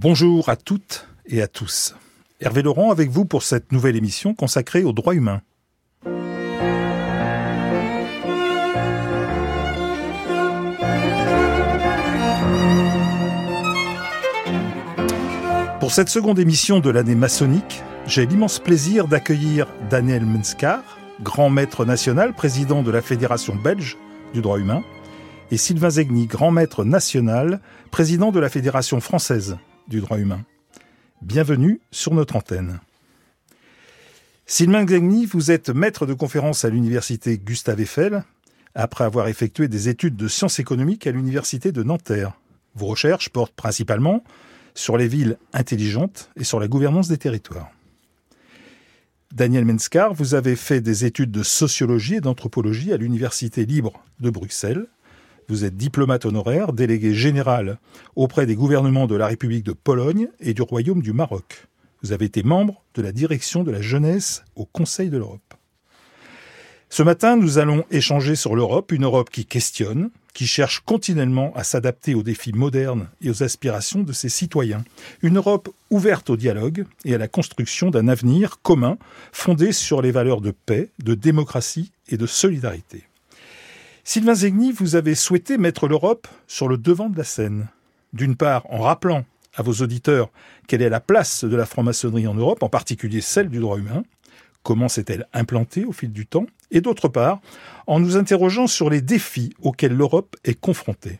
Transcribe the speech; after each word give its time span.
Bonjour 0.00 0.48
à 0.48 0.54
toutes 0.54 1.08
et 1.26 1.42
à 1.42 1.48
tous. 1.48 1.96
Hervé 2.38 2.62
Laurent 2.62 2.92
avec 2.92 3.10
vous 3.10 3.24
pour 3.24 3.42
cette 3.42 3.72
nouvelle 3.72 3.96
émission 3.96 4.32
consacrée 4.32 4.84
aux 4.84 4.92
droits 4.92 5.16
humains. 5.16 5.42
Pour 15.80 15.90
cette 15.90 16.10
seconde 16.10 16.38
émission 16.38 16.78
de 16.78 16.90
l'année 16.90 17.16
maçonnique, 17.16 17.82
j'ai 18.06 18.24
l'immense 18.24 18.60
plaisir 18.60 19.08
d'accueillir 19.08 19.66
Daniel 19.90 20.24
Menskar, 20.24 20.84
grand 21.22 21.50
maître 21.50 21.84
national, 21.84 22.34
président 22.34 22.84
de 22.84 22.92
la 22.92 23.02
Fédération 23.02 23.56
belge 23.56 23.98
du 24.32 24.42
droit 24.42 24.60
humain, 24.60 24.84
et 25.50 25.56
Sylvain 25.56 25.90
Zegni, 25.90 26.28
grand 26.28 26.52
maître 26.52 26.84
national, 26.84 27.58
président 27.90 28.30
de 28.30 28.38
la 28.38 28.48
Fédération 28.48 29.00
française 29.00 29.58
du 29.88 30.00
droit 30.00 30.18
humain. 30.18 30.44
Bienvenue 31.22 31.80
sur 31.90 32.14
notre 32.14 32.36
antenne. 32.36 32.80
Sylvain 34.46 34.86
Zegni, 34.86 35.26
vous 35.26 35.50
êtes 35.50 35.70
maître 35.70 36.06
de 36.06 36.14
conférence 36.14 36.64
à 36.64 36.70
l'université 36.70 37.38
Gustave 37.38 37.80
Eiffel, 37.80 38.24
après 38.74 39.04
avoir 39.04 39.28
effectué 39.28 39.68
des 39.68 39.88
études 39.88 40.16
de 40.16 40.28
sciences 40.28 40.58
économiques 40.58 41.06
à 41.06 41.10
l'université 41.10 41.72
de 41.72 41.82
Nanterre. 41.82 42.38
Vos 42.74 42.86
recherches 42.86 43.30
portent 43.30 43.54
principalement 43.54 44.22
sur 44.74 44.96
les 44.96 45.08
villes 45.08 45.38
intelligentes 45.52 46.30
et 46.36 46.44
sur 46.44 46.60
la 46.60 46.68
gouvernance 46.68 47.08
des 47.08 47.18
territoires. 47.18 47.70
Daniel 49.32 49.64
Menskar, 49.64 50.14
vous 50.14 50.34
avez 50.34 50.56
fait 50.56 50.80
des 50.80 51.04
études 51.04 51.30
de 51.30 51.42
sociologie 51.42 52.14
et 52.14 52.20
d'anthropologie 52.20 52.92
à 52.92 52.96
l'Université 52.96 53.66
libre 53.66 54.02
de 54.20 54.30
Bruxelles. 54.30 54.86
Vous 55.50 55.64
êtes 55.64 55.78
diplomate 55.78 56.26
honoraire, 56.26 56.74
délégué 56.74 57.14
général 57.14 57.78
auprès 58.16 58.44
des 58.44 58.54
gouvernements 58.54 59.06
de 59.06 59.16
la 59.16 59.26
République 59.26 59.64
de 59.64 59.72
Pologne 59.72 60.28
et 60.40 60.52
du 60.52 60.60
Royaume 60.60 61.00
du 61.00 61.14
Maroc. 61.14 61.66
Vous 62.02 62.12
avez 62.12 62.26
été 62.26 62.42
membre 62.42 62.82
de 62.94 63.00
la 63.00 63.12
direction 63.12 63.64
de 63.64 63.70
la 63.70 63.80
jeunesse 63.80 64.44
au 64.56 64.66
Conseil 64.66 65.08
de 65.08 65.16
l'Europe. 65.16 65.54
Ce 66.90 67.02
matin, 67.02 67.36
nous 67.36 67.56
allons 67.56 67.84
échanger 67.90 68.34
sur 68.34 68.56
l'Europe, 68.56 68.92
une 68.92 69.04
Europe 69.04 69.30
qui 69.30 69.46
questionne, 69.46 70.10
qui 70.34 70.46
cherche 70.46 70.80
continuellement 70.80 71.52
à 71.56 71.64
s'adapter 71.64 72.14
aux 72.14 72.22
défis 72.22 72.52
modernes 72.52 73.08
et 73.22 73.30
aux 73.30 73.42
aspirations 73.42 74.02
de 74.02 74.12
ses 74.12 74.28
citoyens. 74.28 74.84
Une 75.22 75.38
Europe 75.38 75.70
ouverte 75.90 76.28
au 76.28 76.36
dialogue 76.36 76.84
et 77.06 77.14
à 77.14 77.18
la 77.18 77.28
construction 77.28 77.90
d'un 77.90 78.08
avenir 78.08 78.60
commun 78.60 78.98
fondé 79.32 79.72
sur 79.72 80.02
les 80.02 80.12
valeurs 80.12 80.42
de 80.42 80.50
paix, 80.50 80.90
de 81.02 81.14
démocratie 81.14 81.90
et 82.08 82.18
de 82.18 82.26
solidarité. 82.26 83.04
Sylvain 84.10 84.32
Zegni, 84.32 84.72
vous 84.72 84.96
avez 84.96 85.14
souhaité 85.14 85.58
mettre 85.58 85.86
l'Europe 85.86 86.28
sur 86.46 86.66
le 86.66 86.78
devant 86.78 87.10
de 87.10 87.18
la 87.18 87.24
scène. 87.24 87.68
D'une 88.14 88.36
part, 88.36 88.64
en 88.72 88.78
rappelant 88.78 89.26
à 89.54 89.62
vos 89.62 89.82
auditeurs 89.82 90.30
quelle 90.66 90.80
est 90.80 90.88
la 90.88 91.00
place 91.00 91.44
de 91.44 91.54
la 91.54 91.66
franc-maçonnerie 91.66 92.26
en 92.26 92.32
Europe, 92.32 92.62
en 92.62 92.70
particulier 92.70 93.20
celle 93.20 93.50
du 93.50 93.58
droit 93.58 93.76
humain, 93.76 94.04
comment 94.62 94.88
s'est-elle 94.88 95.26
implantée 95.34 95.84
au 95.84 95.92
fil 95.92 96.10
du 96.10 96.24
temps, 96.24 96.46
et 96.70 96.80
d'autre 96.80 97.08
part, 97.08 97.40
en 97.86 98.00
nous 98.00 98.16
interrogeant 98.16 98.66
sur 98.66 98.88
les 98.88 99.02
défis 99.02 99.52
auxquels 99.60 99.94
l'Europe 99.94 100.36
est 100.42 100.58
confrontée. 100.58 101.18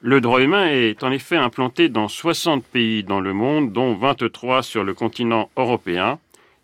Le 0.00 0.22
droit 0.22 0.40
humain 0.40 0.68
est 0.68 1.02
en 1.02 1.12
effet 1.12 1.36
implanté 1.36 1.90
dans 1.90 2.08
60 2.08 2.64
pays 2.64 3.04
dans 3.04 3.20
le 3.20 3.34
monde, 3.34 3.70
dont 3.70 3.94
23 3.96 4.62
sur 4.62 4.82
le 4.82 4.94
continent 4.94 5.50
européen, 5.58 6.18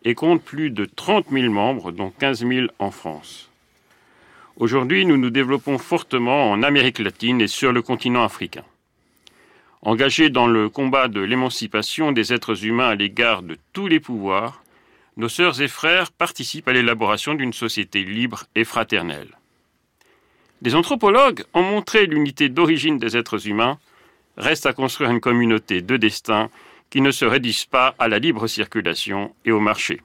et 0.06 0.14
compte 0.14 0.42
plus 0.42 0.70
de 0.70 0.86
30 0.86 1.26
000 1.30 1.52
membres, 1.52 1.92
dont 1.92 2.14
15 2.18 2.46
000 2.48 2.68
en 2.78 2.90
France. 2.90 3.47
Aujourd'hui, 4.58 5.06
nous 5.06 5.16
nous 5.16 5.30
développons 5.30 5.78
fortement 5.78 6.50
en 6.50 6.64
Amérique 6.64 6.98
latine 6.98 7.40
et 7.40 7.46
sur 7.46 7.70
le 7.70 7.80
continent 7.80 8.24
africain. 8.24 8.64
Engagés 9.82 10.30
dans 10.30 10.48
le 10.48 10.68
combat 10.68 11.06
de 11.06 11.20
l'émancipation 11.20 12.10
des 12.10 12.32
êtres 12.32 12.64
humains 12.64 12.88
à 12.88 12.94
l'égard 12.96 13.42
de 13.42 13.56
tous 13.72 13.86
les 13.86 14.00
pouvoirs, 14.00 14.64
nos 15.16 15.28
sœurs 15.28 15.60
et 15.60 15.68
frères 15.68 16.10
participent 16.10 16.66
à 16.66 16.72
l'élaboration 16.72 17.34
d'une 17.34 17.52
société 17.52 18.02
libre 18.02 18.46
et 18.56 18.64
fraternelle. 18.64 19.38
Des 20.60 20.74
anthropologues 20.74 21.44
ont 21.54 21.62
montré 21.62 22.06
l'unité 22.06 22.48
d'origine 22.48 22.98
des 22.98 23.16
êtres 23.16 23.46
humains. 23.46 23.78
Reste 24.36 24.66
à 24.66 24.72
construire 24.72 25.10
une 25.10 25.20
communauté 25.20 25.82
de 25.82 25.96
destin 25.96 26.50
qui 26.90 27.00
ne 27.00 27.12
se 27.12 27.24
réduise 27.24 27.64
pas 27.64 27.94
à 28.00 28.08
la 28.08 28.18
libre 28.18 28.48
circulation 28.48 29.32
et 29.44 29.52
au 29.52 29.60
marché. 29.60 30.00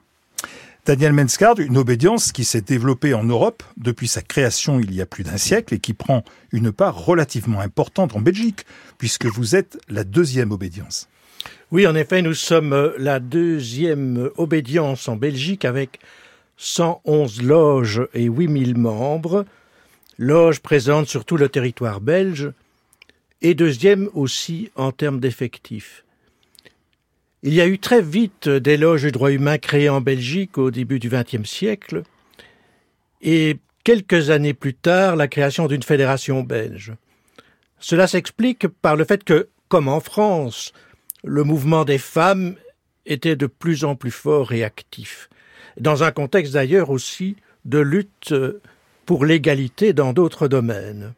Daniel 0.86 1.14
Menskard, 1.14 1.60
une 1.60 1.78
obédience 1.78 2.30
qui 2.30 2.44
s'est 2.44 2.60
développée 2.60 3.14
en 3.14 3.24
Europe 3.24 3.62
depuis 3.78 4.06
sa 4.06 4.20
création 4.20 4.78
il 4.78 4.94
y 4.94 5.00
a 5.00 5.06
plus 5.06 5.24
d'un 5.24 5.38
siècle 5.38 5.72
et 5.72 5.78
qui 5.78 5.94
prend 5.94 6.24
une 6.52 6.72
part 6.72 7.06
relativement 7.06 7.60
importante 7.60 8.14
en 8.14 8.20
Belgique, 8.20 8.66
puisque 8.98 9.24
vous 9.24 9.56
êtes 9.56 9.78
la 9.88 10.04
deuxième 10.04 10.52
obédience. 10.52 11.08
Oui, 11.70 11.86
en 11.86 11.94
effet, 11.94 12.20
nous 12.20 12.34
sommes 12.34 12.74
euh, 12.74 12.90
la 12.98 13.18
deuxième 13.18 14.28
obédience 14.36 15.08
en 15.08 15.16
Belgique 15.16 15.64
avec 15.64 16.00
111 16.58 17.42
loges 17.42 18.06
et 18.12 18.24
8000 18.24 18.76
membres, 18.76 19.46
loges 20.18 20.60
présentes 20.60 21.08
sur 21.08 21.24
tout 21.24 21.38
le 21.38 21.48
territoire 21.48 22.02
belge, 22.02 22.52
et 23.40 23.54
deuxième 23.54 24.10
aussi 24.12 24.70
en 24.76 24.92
termes 24.92 25.18
d'effectifs. 25.18 26.04
Il 27.46 27.52
y 27.52 27.60
a 27.60 27.66
eu 27.66 27.78
très 27.78 28.00
vite 28.00 28.48
des 28.48 28.78
loges 28.78 29.02
de 29.02 29.10
droit 29.10 29.30
humain 29.30 29.58
créées 29.58 29.90
en 29.90 30.00
Belgique 30.00 30.56
au 30.56 30.70
début 30.70 30.98
du 30.98 31.10
XXe 31.10 31.46
siècle, 31.46 32.02
et 33.20 33.58
quelques 33.84 34.30
années 34.30 34.54
plus 34.54 34.72
tard, 34.72 35.14
la 35.14 35.28
création 35.28 35.66
d'une 35.66 35.82
fédération 35.82 36.42
belge. 36.42 36.94
Cela 37.78 38.06
s'explique 38.06 38.66
par 38.66 38.96
le 38.96 39.04
fait 39.04 39.24
que, 39.24 39.50
comme 39.68 39.88
en 39.88 40.00
France, 40.00 40.72
le 41.22 41.44
mouvement 41.44 41.84
des 41.84 41.98
femmes 41.98 42.54
était 43.04 43.36
de 43.36 43.46
plus 43.46 43.84
en 43.84 43.94
plus 43.94 44.10
fort 44.10 44.52
et 44.52 44.64
actif, 44.64 45.28
dans 45.78 46.02
un 46.02 46.12
contexte 46.12 46.54
d'ailleurs 46.54 46.88
aussi 46.88 47.36
de 47.66 47.78
lutte 47.78 48.34
pour 49.04 49.26
l'égalité 49.26 49.92
dans 49.92 50.14
d'autres 50.14 50.48
domaines, 50.48 51.12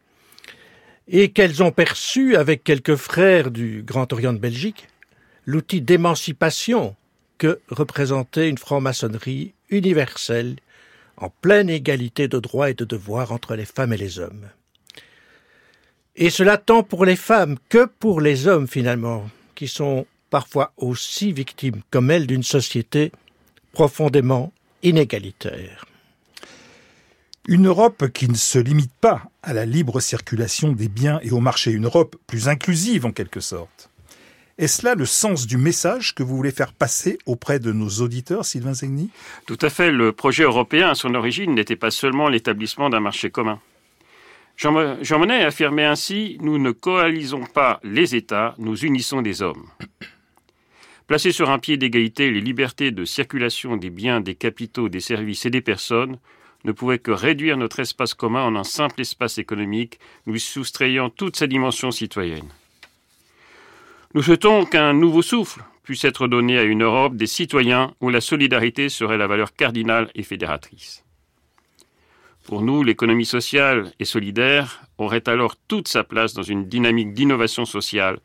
et 1.07 1.29
qu'elles 1.31 1.63
ont 1.63 1.71
perçu, 1.71 2.35
avec 2.35 2.65
quelques 2.65 2.97
frères 2.97 3.49
du 3.49 3.81
Grand 3.81 4.11
Orient 4.11 4.33
de 4.33 4.39
Belgique, 4.39 4.89
l'outil 5.47 5.81
d'émancipation 5.81 6.95
que 7.39 7.59
représentait 7.69 8.49
une 8.49 8.57
franc-maçonnerie 8.57 9.53
universelle, 9.69 10.57
en 11.15 11.29
pleine 11.29 11.69
égalité 11.69 12.27
de 12.27 12.37
droits 12.37 12.69
et 12.69 12.75
de 12.75 12.85
devoirs 12.85 13.31
entre 13.31 13.55
les 13.55 13.65
femmes 13.65 13.93
et 13.93 13.97
les 13.97 14.19
hommes. 14.19 14.49
Et 16.15 16.29
cela 16.29 16.57
tant 16.57 16.83
pour 16.83 17.05
les 17.05 17.15
femmes 17.15 17.57
que 17.69 17.85
pour 17.85 18.21
les 18.21 18.47
hommes 18.47 18.67
finalement, 18.67 19.27
qui 19.55 19.67
sont 19.67 20.05
parfois 20.29 20.73
aussi 20.77 21.31
victimes 21.31 21.81
comme 21.89 22.11
elles 22.11 22.27
d'une 22.27 22.43
société 22.43 23.11
profondément 23.71 24.51
inégalitaire. 24.83 25.85
Une 27.47 27.67
Europe 27.67 28.09
qui 28.09 28.27
ne 28.27 28.35
se 28.35 28.59
limite 28.59 28.91
pas 28.99 29.23
à 29.41 29.53
la 29.53 29.65
libre 29.65 30.01
circulation 30.01 30.73
des 30.73 30.89
biens 30.89 31.19
et 31.23 31.31
au 31.31 31.39
marché, 31.39 31.71
une 31.71 31.85
Europe 31.85 32.17
plus 32.27 32.49
inclusive 32.49 33.05
en 33.05 33.11
quelque 33.11 33.39
sorte. 33.39 33.89
Est-ce 34.57 34.83
là 34.83 34.95
le 34.95 35.05
sens 35.05 35.45
du 35.45 35.55
message 35.57 36.15
que 36.15 36.23
vous 36.23 36.35
voulez 36.35 36.51
faire 36.51 36.73
passer 36.73 37.19
auprès 37.27 37.59
de 37.59 37.71
nos 37.71 37.89
auditeurs, 38.01 38.43
Sylvain 38.43 38.73
Zegni 38.73 39.11
Tout 39.45 39.57
à 39.61 39.69
fait. 39.69 39.91
Le 39.91 40.13
projet 40.13 40.43
européen, 40.43 40.89
à 40.89 40.95
son 40.95 41.13
origine, 41.13 41.53
n'était 41.53 41.75
pas 41.75 41.91
seulement 41.91 42.27
l'établissement 42.27 42.89
d'un 42.89 42.99
marché 42.99 43.29
commun. 43.29 43.59
Jean, 44.55 44.71
Monnet 44.71 45.43
affirmait 45.43 45.85
ainsi 45.85 46.37
Nous 46.41 46.57
ne 46.57 46.71
coalisons 46.71 47.45
pas 47.45 47.79
les 47.83 48.15
États, 48.15 48.55
nous 48.57 48.75
unissons 48.75 49.21
des 49.21 49.43
hommes. 49.43 49.67
Placer 51.05 51.31
sur 51.31 51.51
un 51.51 51.59
pied 51.59 51.77
d'égalité 51.77 52.31
les 52.31 52.41
libertés 52.41 52.89
de 52.89 53.05
circulation 53.05 53.77
des 53.77 53.91
biens, 53.91 54.21
des 54.21 54.33
capitaux, 54.33 54.89
des 54.89 55.01
services 55.01 55.45
et 55.45 55.51
des 55.51 55.61
personnes 55.61 56.17
ne 56.63 56.71
pouvait 56.71 56.97
que 56.97 57.11
réduire 57.11 57.57
notre 57.57 57.79
espace 57.79 58.15
commun 58.15 58.43
en 58.43 58.55
un 58.55 58.63
simple 58.63 59.01
espace 59.01 59.37
économique, 59.37 59.99
nous 60.25 60.39
soustrayant 60.39 61.11
toute 61.11 61.35
sa 61.35 61.45
dimension 61.45 61.91
citoyenne. 61.91 62.49
Nous 64.13 64.21
souhaitons 64.21 64.65
qu'un 64.65 64.93
nouveau 64.93 65.21
souffle 65.21 65.61
puisse 65.83 66.05
être 66.05 66.27
donné 66.27 66.57
à 66.57 66.63
une 66.63 66.83
Europe 66.83 67.15
des 67.15 67.27
citoyens 67.27 67.93
où 68.01 68.09
la 68.09 68.21
solidarité 68.21 68.89
serait 68.89 69.17
la 69.17 69.27
valeur 69.27 69.53
cardinale 69.53 70.09
et 70.15 70.23
fédératrice. 70.23 71.03
Pour 72.45 72.61
nous, 72.61 72.83
l'économie 72.83 73.25
sociale 73.25 73.91
et 73.99 74.05
solidaire 74.05 74.83
aurait 74.97 75.27
alors 75.27 75.55
toute 75.67 75.89
sa 75.89 76.05
place 76.05 76.33
dans 76.33 76.43
une 76.43 76.69
dynamique 76.69 77.13
d'innovation 77.13 77.65
sociale, 77.65 78.19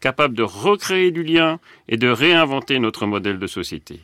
capable 0.00 0.34
de 0.34 0.42
recréer 0.42 1.10
du 1.10 1.22
lien 1.22 1.60
et 1.88 1.98
de 1.98 2.08
réinventer 2.08 2.78
notre 2.78 3.06
modèle 3.06 3.38
de 3.38 3.46
société. 3.46 4.00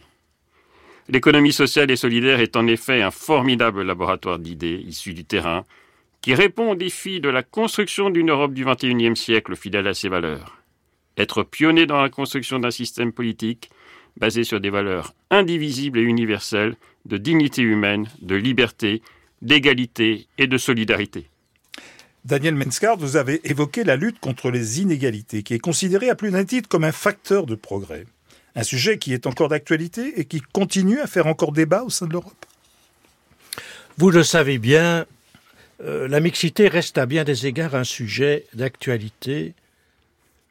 L'économie 1.08 1.52
sociale 1.52 1.90
et 1.90 1.96
solidaire 1.96 2.40
est 2.40 2.56
en 2.56 2.67
effet 2.67 3.02
un 3.02 3.11
formidable 3.11 3.82
laboratoire 3.82 4.38
d'idées 4.38 4.85
issues 4.87 5.14
du 5.14 5.25
terrain, 5.25 5.64
qui 6.20 6.35
répond 6.35 6.73
aux 6.73 6.76
défis 6.76 7.20
de 7.20 7.31
la 7.31 7.43
construction 7.43 8.11
d'une 8.11 8.31
Europe 8.31 8.52
du 8.52 8.64
XXIe 8.64 9.17
siècle 9.17 9.56
fidèle 9.56 9.88
à 9.88 9.94
ses 9.94 10.08
valeurs. 10.08 10.62
Être 11.19 11.43
pionnier 11.43 11.87
dans 11.87 12.00
la 12.00 12.09
construction 12.09 12.59
d'un 12.59 12.70
système 12.70 13.12
politique 13.12 13.70
basé 14.17 14.44
sur 14.44 14.61
des 14.61 14.70
valeurs 14.70 15.14
indivisibles 15.31 15.99
et 15.99 16.03
universelles 16.03 16.76
de 17.06 17.17
dignité 17.17 17.62
humaine, 17.62 18.09
de 18.20 18.35
liberté, 18.35 19.03
d'égalité 19.41 20.26
et 20.38 20.47
de 20.47 20.59
solidarité. 20.59 21.29
Daniel 22.25 22.55
Menskar, 22.55 22.97
vous 22.97 23.17
avez 23.17 23.41
évoqué 23.49 23.82
la 23.82 23.97
lutte 23.97 24.20
contre 24.20 24.50
les 24.50 24.81
inégalités, 24.81 25.43
qui 25.43 25.55
est 25.55 25.59
considérée 25.59 26.09
à 26.09 26.14
plus 26.14 26.31
d'un 26.31 26.44
titre 26.44 26.69
comme 26.69 26.85
un 26.85 26.93
facteur 26.93 27.47
de 27.47 27.56
progrès. 27.56 28.06
Un 28.55 28.62
sujet 28.62 28.99
qui 28.99 29.12
est 29.12 29.26
encore 29.26 29.49
d'actualité 29.49 30.20
et 30.20 30.25
qui 30.26 30.41
continue 30.41 31.00
à 31.00 31.06
faire 31.06 31.26
encore 31.26 31.53
débat 31.53 31.82
au 31.82 31.91
sein 31.91 32.06
de 32.06 32.12
l'Europe. 32.12 32.47
Vous 33.99 34.11
le 34.11 34.23
savez 34.23 34.59
bien, 34.59 35.06
euh, 35.82 36.06
la 36.06 36.20
mixité 36.20 36.69
reste 36.69 36.97
à 36.97 37.06
bien 37.06 37.25
des 37.25 37.47
égards 37.47 37.75
un 37.75 37.85
sujet 37.85 38.47
d'actualité, 38.55 39.55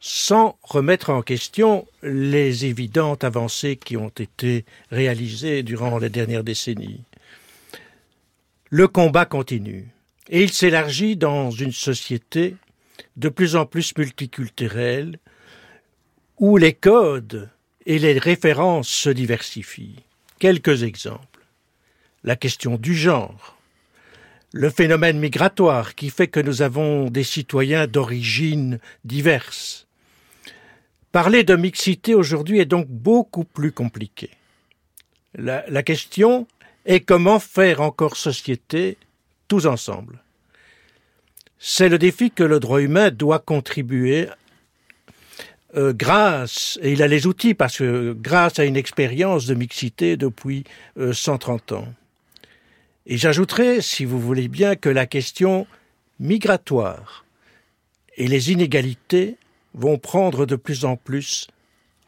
sans 0.01 0.57
remettre 0.63 1.11
en 1.11 1.21
question 1.21 1.87
les 2.01 2.65
évidentes 2.65 3.23
avancées 3.23 3.75
qui 3.77 3.95
ont 3.95 4.09
été 4.09 4.65
réalisées 4.89 5.61
durant 5.61 5.99
les 5.99 6.09
dernières 6.09 6.43
décennies. 6.43 7.03
Le 8.71 8.87
combat 8.87 9.25
continue 9.25 9.87
et 10.29 10.43
il 10.43 10.51
s'élargit 10.51 11.15
dans 11.15 11.51
une 11.51 11.71
société 11.71 12.55
de 13.15 13.29
plus 13.29 13.55
en 13.55 13.67
plus 13.67 13.95
multiculturelle 13.95 15.19
où 16.39 16.57
les 16.57 16.73
codes 16.73 17.49
et 17.85 17.99
les 17.99 18.17
références 18.17 18.89
se 18.89 19.09
diversifient. 19.09 20.03
Quelques 20.39 20.81
exemples. 20.81 21.45
La 22.23 22.35
question 22.35 22.77
du 22.77 22.95
genre, 22.95 23.57
le 24.51 24.69
phénomène 24.69 25.19
migratoire 25.19 25.93
qui 25.93 26.09
fait 26.09 26.27
que 26.27 26.39
nous 26.39 26.61
avons 26.61 27.09
des 27.09 27.23
citoyens 27.23 27.85
d'origines 27.87 28.79
diverses. 29.05 29.87
Parler 31.11 31.43
de 31.43 31.55
mixité 31.55 32.15
aujourd'hui 32.15 32.59
est 32.59 32.65
donc 32.65 32.87
beaucoup 32.87 33.43
plus 33.43 33.73
compliqué. 33.73 34.29
La, 35.35 35.83
question 35.83 36.47
est 36.85 37.01
comment 37.01 37.39
faire 37.39 37.81
encore 37.81 38.15
société 38.15 38.97
tous 39.47 39.65
ensemble. 39.65 40.23
C'est 41.59 41.89
le 41.89 41.97
défi 41.97 42.31
que 42.31 42.43
le 42.43 42.59
droit 42.59 42.81
humain 42.81 43.11
doit 43.11 43.39
contribuer 43.39 44.27
euh, 45.75 45.93
grâce, 45.93 46.79
et 46.81 46.93
il 46.93 47.03
a 47.03 47.07
les 47.07 47.27
outils 47.27 47.53
parce 47.53 47.77
que 47.77 48.13
grâce 48.13 48.59
à 48.59 48.65
une 48.65 48.77
expérience 48.77 49.45
de 49.45 49.53
mixité 49.53 50.17
depuis 50.17 50.63
130 50.97 51.71
euh, 51.71 51.75
ans. 51.75 51.93
Et 53.05 53.17
j'ajouterai, 53.17 53.81
si 53.81 54.05
vous 54.05 54.19
voulez 54.19 54.47
bien, 54.47 54.75
que 54.75 54.89
la 54.89 55.05
question 55.05 55.67
migratoire 56.19 57.25
et 58.15 58.27
les 58.27 58.51
inégalités 58.51 59.37
vont 59.73 59.97
prendre 59.97 60.45
de 60.45 60.55
plus 60.55 60.85
en 60.85 60.95
plus 60.95 61.47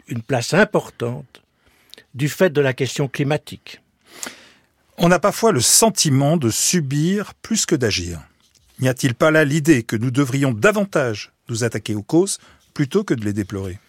une 0.08 0.22
place 0.22 0.54
importante 0.54 1.42
du 2.14 2.30
fait 2.30 2.50
de 2.50 2.62
la 2.62 2.74
question 2.74 3.08
climatique. 3.08 3.82
On 4.98 5.12
a 5.12 5.20
parfois 5.20 5.52
le 5.52 5.62
sentiment 5.62 6.38
de 6.38 6.50
subir 6.50 7.34
plus 7.36 7.66
que 7.66 7.76
d'agir. 7.76 8.22
N'y 8.80 8.88
a-t-il 8.88 9.16
pas 9.16 9.32
là 9.32 9.46
l'idée 9.46 9.84
que 9.84 9.96
nous 9.96 10.12
devrions 10.12 10.52
davantage 10.52 11.32
nous 11.50 11.64
attaquer 11.64 11.96
aux 11.96 12.04
causes 12.04 12.40
plutôt 12.74 13.04
que 13.04 13.14
de 13.14 13.26
les 13.26 13.34
déplorer? 13.34 13.80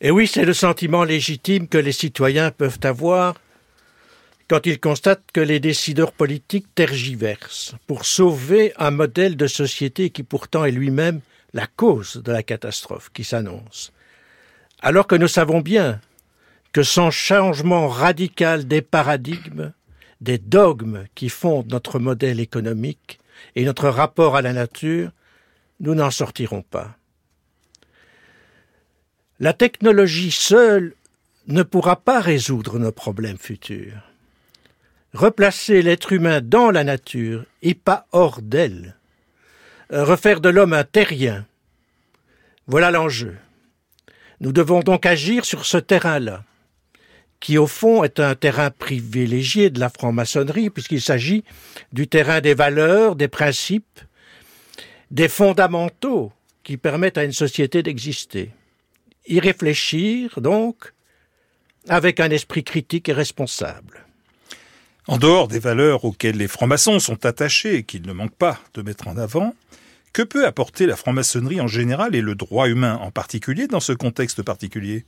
Et 0.00 0.10
oui, 0.10 0.26
c'est 0.26 0.44
le 0.44 0.54
sentiment 0.54 1.04
légitime 1.04 1.68
que 1.68 1.78
les 1.78 1.92
citoyens 1.92 2.50
peuvent 2.50 2.78
avoir 2.82 3.34
quand 4.48 4.66
ils 4.66 4.80
constatent 4.80 5.30
que 5.32 5.40
les 5.40 5.60
décideurs 5.60 6.12
politiques 6.12 6.74
tergiversent 6.74 7.74
pour 7.86 8.06
sauver 8.06 8.72
un 8.78 8.90
modèle 8.90 9.36
de 9.36 9.46
société 9.46 10.10
qui 10.10 10.22
pourtant 10.22 10.64
est 10.64 10.70
lui-même 10.70 11.20
la 11.52 11.66
cause 11.66 12.16
de 12.16 12.32
la 12.32 12.42
catastrophe 12.42 13.10
qui 13.12 13.24
s'annonce. 13.24 13.92
Alors 14.80 15.06
que 15.06 15.16
nous 15.16 15.28
savons 15.28 15.60
bien 15.60 16.00
que 16.72 16.82
sans 16.82 17.10
changement 17.10 17.88
radical 17.88 18.66
des 18.66 18.82
paradigmes, 18.82 19.72
des 20.20 20.38
dogmes 20.38 21.06
qui 21.14 21.28
fondent 21.28 21.72
notre 21.72 21.98
modèle 21.98 22.40
économique 22.40 23.18
et 23.56 23.64
notre 23.64 23.88
rapport 23.88 24.36
à 24.36 24.42
la 24.42 24.52
nature, 24.52 25.10
nous 25.80 25.94
n'en 25.94 26.10
sortirons 26.10 26.62
pas. 26.62 26.96
La 29.40 29.52
technologie 29.52 30.32
seule 30.32 30.94
ne 31.46 31.62
pourra 31.62 31.96
pas 31.96 32.20
résoudre 32.20 32.78
nos 32.78 32.92
problèmes 32.92 33.38
futurs 33.38 34.02
replacer 35.14 35.82
l'être 35.82 36.12
humain 36.12 36.40
dans 36.40 36.70
la 36.70 36.84
nature 36.84 37.44
et 37.62 37.74
pas 37.74 38.06
hors 38.12 38.42
d'elle, 38.42 38.96
refaire 39.90 40.40
de 40.40 40.48
l'homme 40.48 40.72
un 40.72 40.84
terrien. 40.84 41.46
Voilà 42.66 42.90
l'enjeu. 42.90 43.36
Nous 44.40 44.52
devons 44.52 44.80
donc 44.80 45.06
agir 45.06 45.44
sur 45.44 45.64
ce 45.64 45.78
terrain-là, 45.78 46.44
qui 47.40 47.58
au 47.58 47.66
fond 47.66 48.04
est 48.04 48.20
un 48.20 48.34
terrain 48.34 48.70
privilégié 48.70 49.70
de 49.70 49.80
la 49.80 49.88
franc-maçonnerie, 49.88 50.70
puisqu'il 50.70 51.00
s'agit 51.00 51.44
du 51.92 52.06
terrain 52.06 52.40
des 52.40 52.54
valeurs, 52.54 53.16
des 53.16 53.28
principes, 53.28 54.00
des 55.10 55.28
fondamentaux 55.28 56.32
qui 56.62 56.76
permettent 56.76 57.18
à 57.18 57.24
une 57.24 57.32
société 57.32 57.82
d'exister. 57.82 58.50
Y 59.26 59.40
réfléchir, 59.40 60.40
donc, 60.40 60.92
avec 61.88 62.20
un 62.20 62.30
esprit 62.30 62.64
critique 62.64 63.08
et 63.08 63.14
responsable. 63.14 63.97
En 65.08 65.16
dehors 65.16 65.48
des 65.48 65.58
valeurs 65.58 66.04
auxquelles 66.04 66.36
les 66.36 66.48
francs-maçons 66.48 66.98
sont 66.98 67.24
attachés 67.24 67.76
et 67.76 67.82
qu'ils 67.82 68.06
ne 68.06 68.12
manquent 68.12 68.36
pas 68.36 68.60
de 68.74 68.82
mettre 68.82 69.08
en 69.08 69.16
avant, 69.16 69.54
que 70.12 70.20
peut 70.20 70.46
apporter 70.46 70.84
la 70.84 70.96
franc-maçonnerie 70.96 71.62
en 71.62 71.66
général 71.66 72.14
et 72.14 72.20
le 72.20 72.34
droit 72.34 72.68
humain 72.68 72.98
en 73.00 73.10
particulier 73.10 73.68
dans 73.68 73.80
ce 73.80 73.94
contexte 73.94 74.42
particulier? 74.42 75.06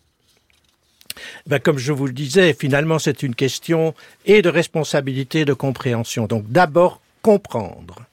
Ben, 1.47 1.58
comme 1.58 1.76
je 1.76 1.93
vous 1.93 2.06
le 2.06 2.14
disais, 2.14 2.55
finalement, 2.55 2.99
c'est 2.99 3.23
une 3.23 3.35
question 3.35 3.94
et 4.25 4.41
de 4.41 4.49
responsabilité, 4.49 5.44
de 5.44 5.52
compréhension. 5.52 6.26
Donc, 6.26 6.50
d'abord, 6.50 7.03
comprendre. 7.20 8.06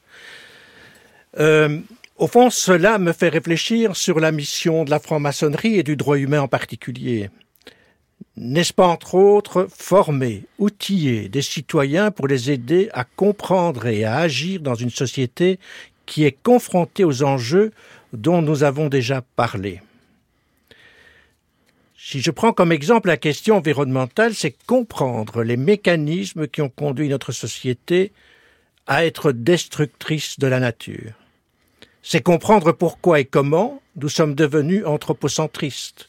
Euh, 1.40 1.80
au 2.18 2.28
fond, 2.28 2.50
cela 2.50 2.98
me 2.98 3.14
fait 3.14 3.30
réfléchir 3.30 3.96
sur 3.96 4.20
la 4.20 4.34
mission 4.34 4.84
de 4.84 4.90
la 4.90 5.00
franc-maçonnerie 5.00 5.76
et 5.76 5.84
du 5.84 5.96
droit 5.96 6.18
humain 6.18 6.42
en 6.42 6.48
particulier. 6.50 7.30
N'est-ce 8.40 8.72
pas 8.72 8.86
entre 8.86 9.16
autres 9.16 9.68
former, 9.76 10.44
outiller 10.60 11.28
des 11.28 11.42
citoyens 11.42 12.12
pour 12.12 12.28
les 12.28 12.52
aider 12.52 12.88
à 12.94 13.04
comprendre 13.04 13.88
et 13.88 14.04
à 14.04 14.18
agir 14.18 14.62
dans 14.62 14.76
une 14.76 14.92
société 14.92 15.58
qui 16.06 16.24
est 16.24 16.38
confrontée 16.44 17.04
aux 17.04 17.24
enjeux 17.24 17.72
dont 18.14 18.44
nous 18.44 18.64
avons 18.64 18.90
déjà 18.90 19.24
parlé? 19.36 19.82
Si 21.98 22.22
je 22.22 22.30
prends 22.30 22.54
comme 22.54 22.72
exemple 22.72 23.08
la 23.08 23.18
question 23.18 23.58
environnementale, 23.58 24.36
c'est 24.36 24.56
comprendre 24.68 25.42
les 25.42 25.58
mécanismes 25.58 26.48
qui 26.48 26.62
ont 26.62 26.70
conduit 26.70 27.10
notre 27.10 27.32
société 27.32 28.12
à 28.86 29.04
être 29.04 29.32
destructrice 29.32 30.38
de 30.38 30.46
la 30.46 30.60
nature. 30.60 31.14
C'est 32.04 32.22
comprendre 32.22 32.72
pourquoi 32.72 33.20
et 33.20 33.26
comment 33.26 33.82
nous 33.96 34.10
sommes 34.10 34.36
devenus 34.36 34.86
anthropocentristes 34.86 36.08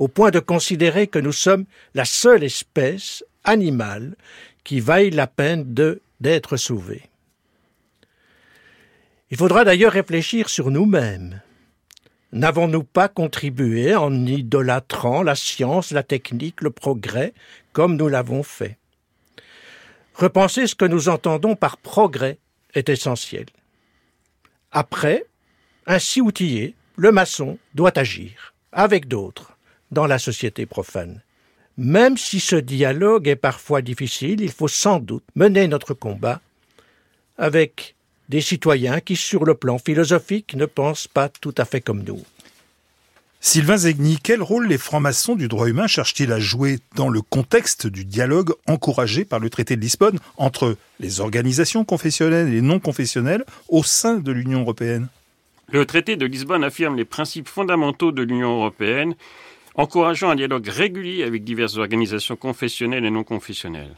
au 0.00 0.08
point 0.08 0.30
de 0.30 0.40
considérer 0.40 1.06
que 1.06 1.18
nous 1.18 1.30
sommes 1.30 1.66
la 1.94 2.06
seule 2.06 2.42
espèce 2.42 3.22
animale 3.44 4.16
qui 4.64 4.80
vaille 4.80 5.10
la 5.10 5.26
peine 5.26 5.74
d'être 6.20 6.56
sauvée. 6.56 7.02
Il 9.30 9.36
faudra 9.36 9.62
d'ailleurs 9.62 9.92
réfléchir 9.92 10.48
sur 10.48 10.70
nous-mêmes. 10.70 11.42
N'avons-nous 12.32 12.82
pas 12.82 13.08
contribué 13.08 13.94
en 13.94 14.26
idolâtrant 14.26 15.22
la 15.22 15.34
science, 15.34 15.90
la 15.90 16.02
technique, 16.02 16.62
le 16.62 16.70
progrès, 16.70 17.34
comme 17.72 17.96
nous 17.96 18.08
l'avons 18.08 18.42
fait? 18.42 18.78
Repenser 20.14 20.66
ce 20.66 20.74
que 20.74 20.86
nous 20.86 21.10
entendons 21.10 21.56
par 21.56 21.76
progrès 21.76 22.38
est 22.72 22.88
essentiel. 22.88 23.46
Après, 24.72 25.26
ainsi 25.86 26.22
outillé, 26.22 26.74
le 26.96 27.12
maçon 27.12 27.58
doit 27.74 27.98
agir, 27.98 28.54
avec 28.72 29.06
d'autres, 29.06 29.56
dans 29.90 30.06
la 30.06 30.18
société 30.18 30.66
profane. 30.66 31.20
Même 31.76 32.16
si 32.16 32.40
ce 32.40 32.56
dialogue 32.56 33.28
est 33.28 33.36
parfois 33.36 33.82
difficile, 33.82 34.40
il 34.40 34.52
faut 34.52 34.68
sans 34.68 34.98
doute 34.98 35.24
mener 35.34 35.66
notre 35.68 35.94
combat 35.94 36.40
avec 37.38 37.94
des 38.28 38.40
citoyens 38.40 39.00
qui, 39.00 39.16
sur 39.16 39.44
le 39.44 39.54
plan 39.54 39.78
philosophique, 39.78 40.54
ne 40.54 40.66
pensent 40.66 41.08
pas 41.08 41.28
tout 41.28 41.54
à 41.56 41.64
fait 41.64 41.80
comme 41.80 42.04
nous. 42.04 42.22
Sylvain 43.42 43.78
Zegni, 43.78 44.18
quel 44.22 44.42
rôle 44.42 44.68
les 44.68 44.76
francs-maçons 44.76 45.34
du 45.34 45.48
droit 45.48 45.66
humain 45.66 45.86
cherchent-ils 45.86 46.30
à 46.30 46.38
jouer 46.38 46.78
dans 46.94 47.08
le 47.08 47.22
contexte 47.22 47.86
du 47.86 48.04
dialogue 48.04 48.52
encouragé 48.68 49.24
par 49.24 49.38
le 49.38 49.48
traité 49.48 49.76
de 49.76 49.80
Lisbonne 49.80 50.18
entre 50.36 50.76
les 51.00 51.20
organisations 51.20 51.86
confessionnelles 51.86 52.52
et 52.52 52.60
non 52.60 52.78
confessionnelles 52.80 53.44
au 53.70 53.82
sein 53.82 54.18
de 54.18 54.30
l'Union 54.30 54.60
européenne? 54.60 55.08
Le 55.72 55.86
traité 55.86 56.16
de 56.16 56.26
Lisbonne 56.26 56.64
affirme 56.64 56.96
les 56.96 57.06
principes 57.06 57.48
fondamentaux 57.48 58.12
de 58.12 58.22
l'Union 58.22 58.56
européenne 58.56 59.14
encourageant 59.80 60.28
un 60.28 60.36
dialogue 60.36 60.68
régulier 60.68 61.22
avec 61.22 61.42
diverses 61.42 61.78
organisations 61.78 62.36
confessionnelles 62.36 63.06
et 63.06 63.10
non 63.10 63.24
confessionnelles. 63.24 63.96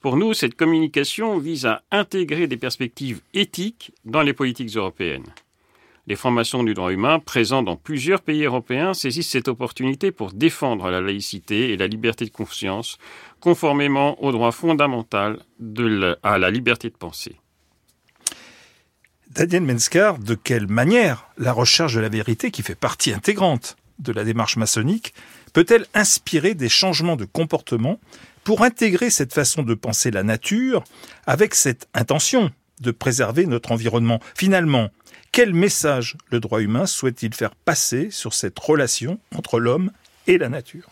Pour 0.00 0.16
nous, 0.16 0.34
cette 0.34 0.56
communication 0.56 1.38
vise 1.38 1.64
à 1.64 1.82
intégrer 1.92 2.48
des 2.48 2.56
perspectives 2.56 3.20
éthiques 3.34 3.92
dans 4.04 4.22
les 4.22 4.32
politiques 4.32 4.76
européennes. 4.76 5.32
Les 6.08 6.16
francs-maçons 6.16 6.64
du 6.64 6.74
droit 6.74 6.92
humain, 6.92 7.20
présents 7.20 7.62
dans 7.62 7.76
plusieurs 7.76 8.20
pays 8.20 8.42
européens, 8.42 8.94
saisissent 8.94 9.30
cette 9.30 9.48
opportunité 9.48 10.10
pour 10.10 10.32
défendre 10.32 10.90
la 10.90 11.00
laïcité 11.00 11.70
et 11.70 11.76
la 11.76 11.86
liberté 11.86 12.24
de 12.24 12.30
conscience, 12.30 12.98
conformément 13.40 14.22
au 14.22 14.32
droit 14.32 14.52
fondamental 14.52 15.38
à 16.22 16.38
la 16.38 16.50
liberté 16.50 16.90
de 16.90 16.96
penser. 16.96 17.36
Daniel 19.30 19.62
Menskar, 19.62 20.18
de 20.18 20.34
quelle 20.34 20.66
manière 20.66 21.28
la 21.38 21.52
recherche 21.52 21.94
de 21.94 22.00
la 22.00 22.08
vérité, 22.08 22.50
qui 22.50 22.62
fait 22.62 22.74
partie 22.74 23.12
intégrante 23.12 23.76
de 23.98 24.12
la 24.12 24.24
démarche 24.24 24.56
maçonnique, 24.56 25.14
peut-elle 25.52 25.86
inspirer 25.94 26.54
des 26.54 26.68
changements 26.68 27.16
de 27.16 27.24
comportement 27.24 28.00
pour 28.42 28.62
intégrer 28.62 29.10
cette 29.10 29.32
façon 29.32 29.62
de 29.62 29.74
penser 29.74 30.10
la 30.10 30.22
nature 30.22 30.84
avec 31.26 31.54
cette 31.54 31.88
intention 31.94 32.50
de 32.80 32.90
préserver 32.90 33.46
notre 33.46 33.72
environnement? 33.72 34.20
Finalement, 34.34 34.90
quel 35.32 35.52
message 35.52 36.16
le 36.30 36.40
droit 36.40 36.60
humain 36.60 36.86
souhaite-t-il 36.86 37.34
faire 37.34 37.54
passer 37.54 38.10
sur 38.10 38.34
cette 38.34 38.58
relation 38.58 39.18
entre 39.34 39.58
l'homme 39.58 39.90
et 40.26 40.38
la 40.38 40.48
nature? 40.48 40.90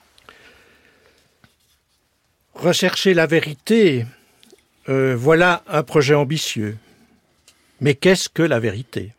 Rechercher 2.54 3.14
la 3.14 3.26
vérité, 3.26 4.06
euh, 4.88 5.16
voilà 5.16 5.62
un 5.68 5.82
projet 5.82 6.14
ambitieux. 6.14 6.76
Mais 7.80 7.94
qu'est-ce 7.94 8.28
que 8.28 8.42
la 8.42 8.60
vérité? 8.60 9.12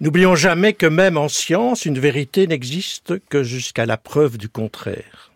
N'oublions 0.00 0.34
jamais 0.34 0.72
que 0.72 0.86
même 0.86 1.18
en 1.18 1.28
science, 1.28 1.84
une 1.84 1.98
vérité 1.98 2.46
n'existe 2.46 3.18
que 3.28 3.42
jusqu'à 3.42 3.84
la 3.84 3.98
preuve 3.98 4.38
du 4.38 4.48
contraire. 4.48 5.30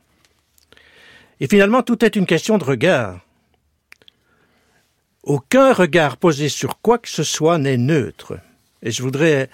Et 1.40 1.46
finalement, 1.46 1.82
tout 1.82 2.02
est 2.02 2.16
une 2.16 2.24
question 2.24 2.56
de 2.56 2.64
regard. 2.64 3.20
Aucun 5.22 5.72
regard 5.74 6.16
posé 6.16 6.48
sur 6.48 6.80
quoi 6.80 6.98
que 6.98 7.10
ce 7.10 7.24
soit 7.24 7.58
n'est 7.58 7.76
neutre. 7.76 8.38
Et 8.82 8.90
je 8.90 9.02
voudrais, 9.02 9.50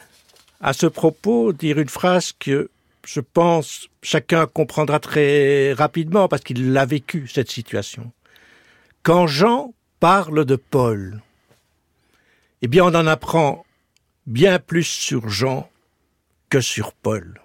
à 0.60 0.72
ce 0.72 0.86
propos, 0.86 1.52
dire 1.52 1.78
une 1.78 1.88
phrase 1.88 2.32
que 2.32 2.70
je 3.04 3.20
pense 3.20 3.88
chacun 4.02 4.46
comprendra 4.46 5.00
très 5.00 5.72
rapidement 5.72 6.28
parce 6.28 6.42
qu'il 6.42 6.72
l'a 6.72 6.86
vécu, 6.86 7.26
cette 7.26 7.50
situation. 7.50 8.12
Quand 9.02 9.26
Jean 9.26 9.74
parle 9.98 10.44
de 10.44 10.56
Paul, 10.56 11.20
eh 12.62 12.68
bien 12.68 12.84
on 12.84 12.94
en 12.94 13.06
apprend 13.06 13.64
bien 14.26 14.58
plus 14.58 14.84
sur 14.84 15.28
Jean 15.28 15.68
que 16.48 16.60
sur 16.60 16.92
Paul. 16.92 17.40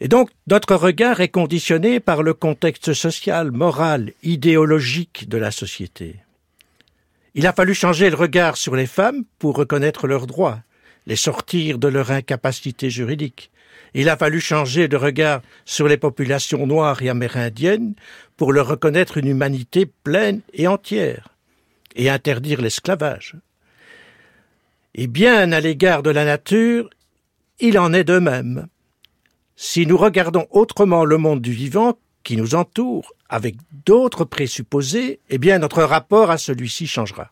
Et 0.00 0.08
donc 0.08 0.30
notre 0.46 0.74
regard 0.74 1.20
est 1.20 1.28
conditionné 1.28 2.00
par 2.00 2.22
le 2.22 2.34
contexte 2.34 2.92
social, 2.92 3.50
moral, 3.50 4.12
idéologique 4.22 5.28
de 5.28 5.38
la 5.38 5.50
société. 5.50 6.16
Il 7.34 7.46
a 7.46 7.52
fallu 7.52 7.74
changer 7.74 8.10
le 8.10 8.16
regard 8.16 8.56
sur 8.56 8.76
les 8.76 8.86
femmes 8.86 9.24
pour 9.38 9.56
reconnaître 9.56 10.06
leurs 10.06 10.26
droits, 10.26 10.60
les 11.06 11.16
sortir 11.16 11.78
de 11.78 11.88
leur 11.88 12.10
incapacité 12.10 12.90
juridique. 12.90 13.50
Il 13.92 14.08
a 14.08 14.16
fallu 14.16 14.40
changer 14.40 14.88
de 14.88 14.96
regard 14.96 15.40
sur 15.64 15.88
les 15.88 15.96
populations 15.96 16.66
noires 16.66 17.02
et 17.02 17.08
amérindiennes 17.08 17.94
pour 18.36 18.52
leur 18.52 18.68
reconnaître 18.68 19.18
une 19.18 19.28
humanité 19.28 19.86
pleine 19.86 20.40
et 20.52 20.66
entière 20.66 21.28
et 21.96 22.10
interdire 22.10 22.60
l'esclavage. 22.60 23.36
Et 24.94 25.06
bien 25.06 25.50
à 25.52 25.60
l'égard 25.60 26.02
de 26.02 26.10
la 26.10 26.24
nature, 26.24 26.88
il 27.58 27.78
en 27.78 27.92
est 27.92 28.04
de 28.04 28.18
même. 28.18 28.68
Si 29.56 29.86
nous 29.86 29.96
regardons 29.96 30.46
autrement 30.50 31.04
le 31.04 31.18
monde 31.18 31.40
du 31.40 31.52
vivant 31.52 31.98
qui 32.22 32.36
nous 32.36 32.54
entoure, 32.54 33.12
avec 33.28 33.56
d'autres 33.84 34.24
présupposés, 34.24 35.20
eh 35.30 35.38
bien 35.38 35.58
notre 35.58 35.82
rapport 35.82 36.30
à 36.30 36.38
celui-ci 36.38 36.86
changera. 36.86 37.30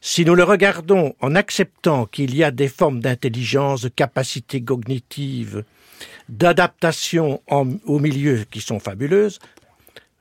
Si 0.00 0.24
nous 0.24 0.36
le 0.36 0.44
regardons 0.44 1.14
en 1.20 1.34
acceptant 1.34 2.06
qu'il 2.06 2.36
y 2.36 2.44
a 2.44 2.52
des 2.52 2.68
formes 2.68 3.00
d'intelligence, 3.00 3.82
de 3.82 3.88
capacités 3.88 4.62
cognitives, 4.62 5.64
d'adaptation 6.28 7.42
au 7.48 7.98
milieu 7.98 8.44
qui 8.48 8.60
sont 8.60 8.78
fabuleuses, 8.78 9.40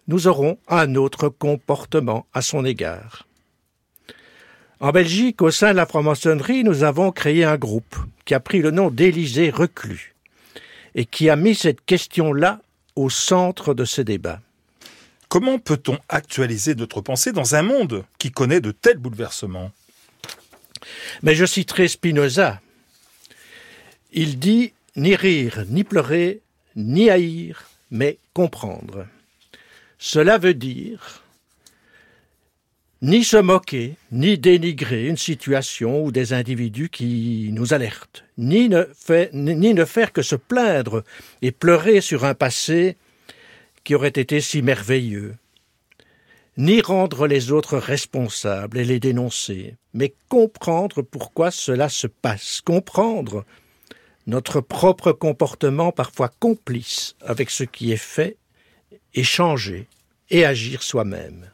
nous 0.08 0.28
aurons 0.28 0.58
un 0.68 0.96
autre 0.96 1.30
comportement 1.30 2.26
à 2.34 2.42
son 2.42 2.66
égard. 2.66 3.27
En 4.80 4.92
Belgique, 4.92 5.42
au 5.42 5.50
sein 5.50 5.72
de 5.72 5.78
la 5.78 5.88
franc-maçonnerie, 5.88 6.64
nous 6.64 6.84
avons 6.84 7.12
créé 7.12 7.44
un 7.44 7.58
groupe 7.58 7.96
qui 8.26 8.36
a 8.36 8.40
pris 8.40 8.60
le 8.60 8.70
nom 8.70 8.92
d'Élysée 8.92 9.50
Reclus 9.50 10.14
et 10.94 11.06
qui 11.06 11.32
a 11.32 11.36
mis 11.36 11.56
cette 11.56 11.84
question-là 11.84 12.62
au 12.96 13.10
centre 13.10 13.74
de 13.74 13.86
ce 13.86 14.02
débat. 14.02 14.40
Comment 15.30 15.58
peut-on 15.58 15.98
actualiser 16.10 16.76
notre 16.76 17.02
pensée 17.02 17.32
dans 17.32 17.56
un 17.56 17.64
monde 17.64 18.06
qui 18.20 18.32
connaît 18.32 18.62
de 18.62 18.72
tels 18.72 19.00
bouleversements? 19.00 19.72
Mais 21.24 21.34
je 21.34 21.46
citerai 21.46 21.88
Spinoza. 21.88 22.62
Il 24.14 24.38
dit 24.38 24.74
ni 24.96 25.16
rire, 25.16 25.66
ni 25.70 25.84
pleurer, 25.84 26.42
ni 26.76 27.10
haïr, 27.10 27.64
mais 27.90 28.20
comprendre. 28.34 29.08
Cela 29.98 30.38
veut 30.38 30.54
dire 30.54 31.24
ni 33.02 33.24
se 33.24 33.38
moquer, 33.38 33.96
ni 34.12 34.38
dénigrer 34.38 35.08
une 35.08 35.18
situation 35.18 36.04
ou 36.04 36.12
des 36.12 36.34
individus 36.34 36.90
qui 36.90 37.50
nous 37.52 37.74
alertent, 37.74 38.26
ni 38.38 38.70
ne, 38.70 39.86
faire 39.86 40.14
que 40.14 40.22
se 40.22 40.36
plaindre 40.36 41.04
et 41.42 41.52
pleurer 41.52 42.02
sur 42.02 42.26
un 42.26 42.34
passé 42.34 42.98
qui 43.84 43.94
aurait 43.94 44.08
été 44.10 44.42
si 44.42 44.62
merveilleux, 44.62 45.36
ni 46.58 46.82
rendre 46.82 47.28
les 47.28 47.52
autres 47.52 47.78
responsables 47.78 48.80
et 48.80 48.86
les 48.86 49.00
dénoncer, 49.00 49.76
mais 49.94 50.16
comprendre 50.28 51.04
pourquoi 51.04 51.52
cela 51.52 51.90
se 51.90 52.08
passe, 52.08 52.62
comprendre 52.62 53.46
notre 54.26 54.60
propre 54.60 55.12
comportement 55.12 55.92
parfois 55.92 56.30
complice 56.40 57.16
avec 57.22 57.52
ce 57.52 57.64
qui 57.64 57.92
est 57.92 57.96
fait, 57.96 58.38
et 59.14 59.24
changer 59.24 59.88
et 60.30 60.46
agir 60.46 60.84
soi-même 60.84 61.50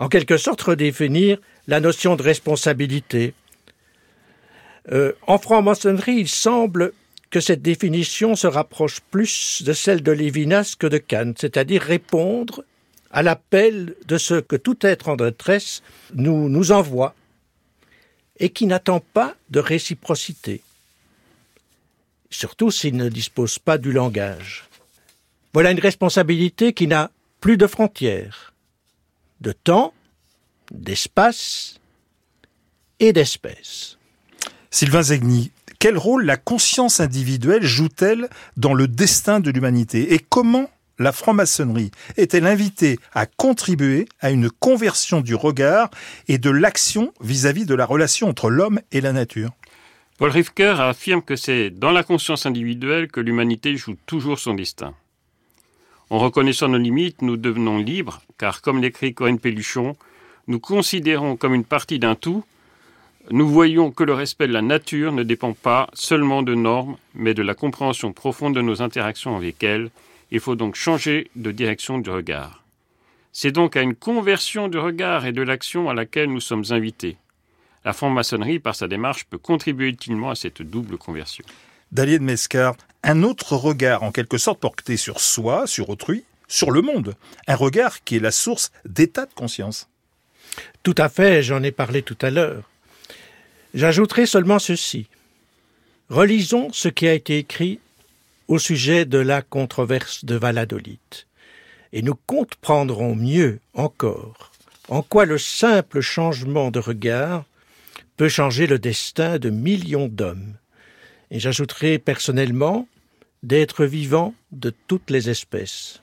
en 0.00 0.08
quelque 0.08 0.38
sorte 0.38 0.62
redéfinir 0.62 1.38
la 1.68 1.78
notion 1.78 2.16
de 2.16 2.22
responsabilité. 2.22 3.34
Euh, 4.90 5.12
en 5.26 5.38
franc-maçonnerie, 5.38 6.16
il 6.16 6.28
semble 6.28 6.92
que 7.28 7.38
cette 7.38 7.62
définition 7.62 8.34
se 8.34 8.46
rapproche 8.46 9.00
plus 9.10 9.62
de 9.62 9.74
celle 9.74 10.02
de 10.02 10.10
Lévinas 10.10 10.74
que 10.76 10.86
de 10.86 10.96
Kant, 10.98 11.34
c'est-à-dire 11.36 11.82
répondre 11.82 12.64
à 13.12 13.22
l'appel 13.22 13.94
de 14.06 14.16
ce 14.16 14.40
que 14.40 14.56
tout 14.56 14.78
être 14.84 15.08
en 15.08 15.16
détresse 15.16 15.82
nous, 16.14 16.48
nous 16.48 16.72
envoie 16.72 17.14
et 18.38 18.48
qui 18.48 18.66
n'attend 18.66 19.00
pas 19.00 19.36
de 19.50 19.60
réciprocité, 19.60 20.62
surtout 22.30 22.70
s'il 22.70 22.96
ne 22.96 23.10
dispose 23.10 23.58
pas 23.58 23.76
du 23.76 23.92
langage. 23.92 24.64
Voilà 25.52 25.72
une 25.72 25.78
responsabilité 25.78 26.72
qui 26.72 26.86
n'a 26.86 27.10
plus 27.40 27.58
de 27.58 27.66
frontières, 27.66 28.49
de 29.40 29.52
temps, 29.52 29.92
d'espace 30.70 31.80
et 32.98 33.12
d'espèce. 33.12 33.98
Sylvain 34.70 35.02
Zegni, 35.02 35.50
quel 35.78 35.96
rôle 35.96 36.24
la 36.24 36.36
conscience 36.36 37.00
individuelle 37.00 37.64
joue-t-elle 37.64 38.28
dans 38.56 38.74
le 38.74 38.86
destin 38.86 39.40
de 39.40 39.50
l'humanité 39.50 40.14
et 40.14 40.18
comment 40.18 40.70
la 40.98 41.12
franc-maçonnerie 41.12 41.90
est-elle 42.18 42.46
invitée 42.46 42.98
à 43.14 43.24
contribuer 43.24 44.06
à 44.20 44.30
une 44.30 44.50
conversion 44.50 45.22
du 45.22 45.34
regard 45.34 45.90
et 46.28 46.36
de 46.36 46.50
l'action 46.50 47.14
vis-à-vis 47.22 47.64
de 47.64 47.74
la 47.74 47.86
relation 47.86 48.28
entre 48.28 48.50
l'homme 48.50 48.80
et 48.92 49.00
la 49.00 49.12
nature? 49.12 49.50
Paul 50.18 50.30
Rifker 50.30 50.74
affirme 50.78 51.22
que 51.22 51.34
c'est 51.34 51.70
dans 51.70 51.92
la 51.92 52.02
conscience 52.04 52.44
individuelle 52.44 53.08
que 53.08 53.20
l'humanité 53.20 53.74
joue 53.78 53.96
toujours 54.04 54.38
son 54.38 54.52
destin. 54.52 54.94
En 56.10 56.18
reconnaissant 56.18 56.66
nos 56.66 56.78
limites, 56.78 57.22
nous 57.22 57.36
devenons 57.36 57.78
libres, 57.78 58.20
car 58.36 58.62
comme 58.62 58.82
l'écrit 58.82 59.14
Corinne 59.14 59.38
Pelluchon, 59.38 59.96
nous 60.48 60.58
considérons 60.58 61.36
comme 61.36 61.54
une 61.54 61.64
partie 61.64 62.00
d'un 62.00 62.16
tout, 62.16 62.44
nous 63.30 63.48
voyons 63.48 63.92
que 63.92 64.02
le 64.02 64.12
respect 64.12 64.48
de 64.48 64.52
la 64.52 64.62
nature 64.62 65.12
ne 65.12 65.22
dépend 65.22 65.52
pas 65.52 65.88
seulement 65.92 66.42
de 66.42 66.54
normes, 66.54 66.96
mais 67.14 67.32
de 67.32 67.42
la 67.42 67.54
compréhension 67.54 68.12
profonde 68.12 68.56
de 68.56 68.60
nos 68.60 68.82
interactions 68.82 69.36
avec 69.36 69.62
elle. 69.62 69.90
Il 70.32 70.40
faut 70.40 70.56
donc 70.56 70.74
changer 70.74 71.30
de 71.36 71.52
direction 71.52 71.98
du 71.98 72.10
regard. 72.10 72.64
C'est 73.32 73.52
donc 73.52 73.76
à 73.76 73.82
une 73.82 73.94
conversion 73.94 74.66
du 74.66 74.78
regard 74.78 75.26
et 75.26 75.32
de 75.32 75.42
l'action 75.42 75.88
à 75.88 75.94
laquelle 75.94 76.32
nous 76.32 76.40
sommes 76.40 76.64
invités. 76.70 77.18
La 77.84 77.92
franc-maçonnerie, 77.92 78.58
par 78.58 78.74
sa 78.74 78.88
démarche, 78.88 79.26
peut 79.26 79.38
contribuer 79.38 79.88
utilement 79.88 80.30
à 80.30 80.34
cette 80.34 80.62
double 80.62 80.98
conversion. 80.98 81.44
Dalier 81.92 82.18
de 82.18 82.36
un 83.02 83.22
autre 83.22 83.56
regard 83.56 84.02
en 84.02 84.12
quelque 84.12 84.38
sorte 84.38 84.60
porté 84.60 84.96
sur 84.96 85.20
soi, 85.20 85.66
sur 85.66 85.88
autrui, 85.88 86.24
sur 86.48 86.70
le 86.70 86.82
monde. 86.82 87.14
Un 87.46 87.54
regard 87.56 88.04
qui 88.04 88.16
est 88.16 88.20
la 88.20 88.30
source 88.30 88.70
d'état 88.84 89.26
de 89.26 89.32
conscience. 89.34 89.88
Tout 90.82 90.94
à 90.98 91.08
fait, 91.08 91.42
j'en 91.42 91.62
ai 91.62 91.72
parlé 91.72 92.02
tout 92.02 92.18
à 92.20 92.30
l'heure. 92.30 92.68
J'ajouterai 93.74 94.26
seulement 94.26 94.58
ceci. 94.58 95.06
Relisons 96.08 96.72
ce 96.72 96.88
qui 96.88 97.06
a 97.06 97.14
été 97.14 97.38
écrit 97.38 97.80
au 98.48 98.58
sujet 98.58 99.04
de 99.04 99.18
la 99.18 99.42
controverse 99.42 100.24
de 100.24 100.34
Valladolid, 100.34 100.98
et 101.92 102.02
nous 102.02 102.18
comprendrons 102.26 103.14
mieux 103.14 103.60
encore 103.74 104.50
en 104.90 105.02
quoi 105.02 105.24
le 105.24 105.38
simple 105.38 106.00
changement 106.00 106.72
de 106.72 106.80
regard 106.80 107.44
peut 108.16 108.28
changer 108.28 108.66
le 108.66 108.80
destin 108.80 109.38
de 109.38 109.48
millions 109.48 110.08
d'hommes, 110.08 110.56
et 111.30 111.38
j'ajouterai 111.38 111.98
personnellement 111.98 112.88
d'êtres 113.42 113.84
vivants 113.84 114.34
de 114.52 114.72
toutes 114.86 115.10
les 115.10 115.30
espèces. 115.30 116.00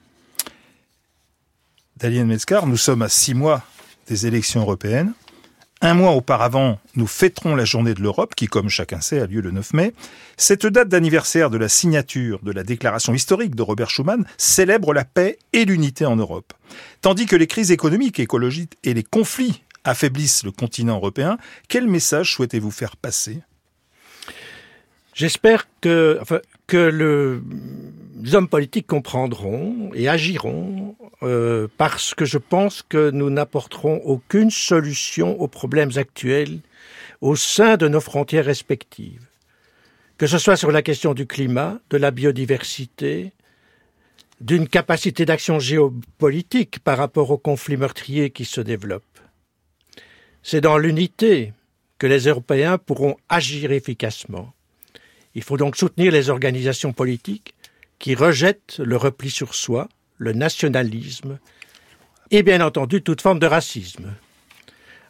Dalien 1.97 2.25
Metzgar, 2.25 2.67
nous 2.67 2.77
sommes 2.77 3.01
à 3.01 3.09
six 3.09 3.33
mois 3.33 3.63
des 4.07 4.27
élections 4.27 4.61
européennes. 4.61 5.13
Un 5.81 5.93
mois 5.93 6.11
auparavant, 6.11 6.79
nous 6.95 7.05
fêterons 7.05 7.55
la 7.55 7.65
journée 7.65 7.93
de 7.93 8.01
l'Europe, 8.01 8.33
qui, 8.33 8.47
comme 8.47 8.67
chacun 8.67 8.99
sait, 8.99 9.19
a 9.19 9.27
lieu 9.27 9.41
le 9.41 9.51
9 9.51 9.73
mai. 9.73 9.93
Cette 10.35 10.65
date 10.65 10.89
d'anniversaire 10.89 11.51
de 11.51 11.57
la 11.57 11.69
signature 11.69 12.39
de 12.41 12.51
la 12.51 12.63
déclaration 12.63 13.13
historique 13.13 13.53
de 13.53 13.61
Robert 13.61 13.91
Schuman 13.91 14.25
célèbre 14.37 14.91
la 14.93 15.05
paix 15.05 15.37
et 15.53 15.65
l'unité 15.65 16.05
en 16.07 16.15
Europe. 16.15 16.53
Tandis 17.01 17.27
que 17.27 17.35
les 17.35 17.45
crises 17.45 17.71
économiques, 17.71 18.19
écologiques 18.19 18.77
et 18.83 18.95
les 18.95 19.03
conflits 19.03 19.63
affaiblissent 19.83 20.43
le 20.43 20.51
continent 20.51 20.95
européen, 20.95 21.37
quel 21.69 21.87
message 21.87 22.33
souhaitez-vous 22.33 22.71
faire 22.71 22.97
passer? 22.97 23.41
J'espère 25.17 25.67
que, 25.81 26.19
que 26.67 26.77
le, 26.77 27.41
les 28.21 28.35
hommes 28.35 28.47
politiques 28.47 28.85
comprendront 28.85 29.89
et 29.95 30.07
agiront 30.07 30.95
euh, 31.23 31.67
parce 31.75 32.13
que 32.13 32.23
je 32.23 32.37
pense 32.37 32.83
que 32.83 33.09
nous 33.09 33.31
n'apporterons 33.31 33.99
aucune 34.05 34.51
solution 34.51 35.41
aux 35.41 35.47
problèmes 35.47 35.89
actuels 35.95 36.59
au 37.21 37.35
sein 37.35 37.77
de 37.77 37.87
nos 37.87 37.99
frontières 37.99 38.45
respectives. 38.45 39.25
Que 40.19 40.27
ce 40.27 40.37
soit 40.37 40.55
sur 40.55 40.71
la 40.71 40.83
question 40.83 41.15
du 41.15 41.25
climat, 41.25 41.79
de 41.89 41.97
la 41.97 42.11
biodiversité, 42.11 43.33
d'une 44.39 44.67
capacité 44.67 45.25
d'action 45.25 45.57
géopolitique 45.57 46.77
par 46.83 46.99
rapport 46.99 47.31
aux 47.31 47.39
conflits 47.39 47.77
meurtriers 47.77 48.29
qui 48.29 48.45
se 48.45 48.61
développent. 48.61 49.19
C'est 50.43 50.61
dans 50.61 50.77
l'unité 50.77 51.53
que 51.97 52.05
les 52.05 52.27
Européens 52.27 52.77
pourront 52.77 53.17
agir 53.29 53.71
efficacement. 53.71 54.53
Il 55.37 55.43
faut 55.43 55.55
donc 55.55 55.75
soutenir 55.75 56.11
les 56.11 56.31
organisations 56.31 56.93
politiques 56.93 57.53
qui 57.99 58.15
rejettent 58.15 58.81
le 58.83 58.97
repli 58.97 59.29
sur 59.29 59.53
soi, 59.53 59.87
le 60.17 60.33
nationalisme 60.33 61.37
et 62.31 62.41
bien 62.41 62.59
entendu 62.59 63.03
toute 63.03 63.21
forme 63.21 63.37
de 63.37 63.45
racisme. 63.45 64.15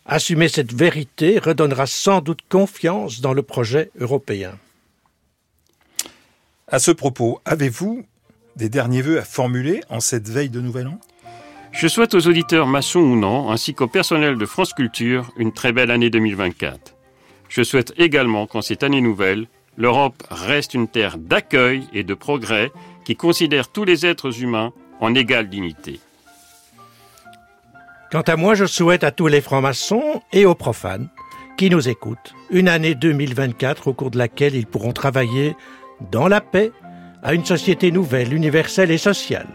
Assumer 0.06 0.50
cette 0.50 0.74
vérité 0.74 1.40
redonnera 1.40 1.88
sans 1.88 2.20
doute 2.20 2.42
confiance 2.50 3.22
dans 3.22 3.32
le 3.32 3.42
projet 3.42 3.90
européen. 4.02 4.60
À 6.68 6.80
ce 6.80 6.92
propos, 6.92 7.40
avez-vous 7.46 8.06
des 8.58 8.68
derniers 8.68 9.02
vœux 9.02 9.20
à 9.20 9.24
formuler 9.24 9.80
en 9.90 10.02
cette 10.02 10.28
veille 10.28 10.50
de 10.50 10.60
Nouvel 10.60 10.88
An? 10.88 11.00
Je 11.72 11.88
souhaite 11.88 12.16
aux 12.16 12.28
auditeurs 12.28 12.68
maçons 12.68 13.00
ou 13.00 13.16
non, 13.16 13.50
ainsi 13.50 13.74
qu'au 13.74 13.88
personnel 13.88 14.38
de 14.38 14.46
France 14.46 14.74
Culture, 14.74 15.32
une 15.38 15.54
très 15.54 15.72
belle 15.72 15.90
année 15.90 16.10
2024. 16.10 16.96
Je 17.48 17.64
souhaite 17.64 17.94
également 17.96 18.46
qu'en 18.46 18.62
cette 18.62 18.84
année 18.84 19.00
nouvelle, 19.00 19.48
l'Europe 19.78 20.24
reste 20.30 20.74
une 20.74 20.88
terre 20.88 21.18
d'accueil 21.18 21.88
et 21.94 22.04
de 22.04 22.14
progrès 22.14 22.72
qui 23.06 23.16
considère 23.16 23.70
tous 23.70 23.86
les 23.86 24.06
êtres 24.06 24.42
humains 24.42 24.74
en 25.00 25.14
égale 25.14 25.48
dignité. 25.48 26.00
Quant 28.12 28.22
à 28.22 28.36
moi, 28.36 28.56
je 28.56 28.66
souhaite 28.66 29.04
à 29.04 29.12
tous 29.12 29.28
les 29.28 29.42
francs-maçons 29.42 30.22
et 30.34 30.46
aux 30.46 30.56
profanes 30.56 31.08
qui 31.58 31.70
nous 31.70 31.90
écoutent 31.90 32.34
une 32.50 32.68
année 32.68 32.96
2024 32.96 33.88
au 33.88 33.94
cours 33.94 34.12
de 34.12 34.18
laquelle 34.18 34.56
ils 34.56 34.66
pourront 34.68 34.94
travailler 34.94 35.56
dans 36.12 36.28
la 36.28 36.42
paix 36.42 36.72
à 37.24 37.34
une 37.34 37.46
société 37.46 37.92
nouvelle, 37.92 38.34
universelle 38.34 38.92
et 38.92 38.98
sociale, 38.98 39.48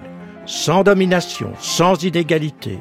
sans 0.47 0.83
domination, 0.83 1.53
sans 1.61 2.03
inégalité, 2.03 2.79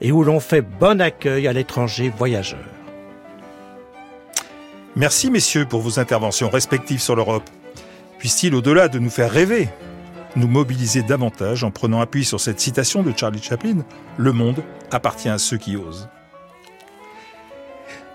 et 0.00 0.12
où 0.12 0.22
l'on 0.22 0.40
fait 0.40 0.62
bon 0.62 1.00
accueil 1.00 1.48
à 1.48 1.52
l'étranger 1.52 2.12
voyageur. 2.16 2.71
Merci 4.94 5.30
messieurs 5.30 5.64
pour 5.64 5.80
vos 5.80 5.98
interventions 5.98 6.50
respectives 6.50 7.00
sur 7.00 7.16
l'Europe. 7.16 7.48
Puisse-t-il, 8.18 8.54
au-delà 8.54 8.88
de 8.88 8.98
nous 8.98 9.08
faire 9.08 9.30
rêver, 9.30 9.70
nous 10.36 10.46
mobiliser 10.46 11.02
davantage 11.02 11.64
en 11.64 11.70
prenant 11.70 12.02
appui 12.02 12.26
sur 12.26 12.40
cette 12.40 12.60
citation 12.60 13.02
de 13.02 13.12
Charlie 13.16 13.42
Chaplin 13.42 13.86
Le 14.18 14.32
monde 14.32 14.62
appartient 14.90 15.30
à 15.30 15.38
ceux 15.38 15.56
qui 15.56 15.76
osent. 15.76 16.10